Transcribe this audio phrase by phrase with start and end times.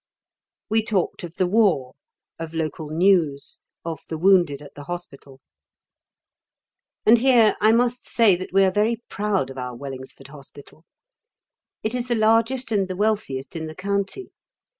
[0.67, 1.93] We talked of the war,
[2.39, 5.39] of local news, of the wounded at the hospital.
[7.05, 10.85] And here I must say that we are very proud of our Wellingsford Hospital.
[11.83, 14.31] It is the largest and the wealthiest in the county.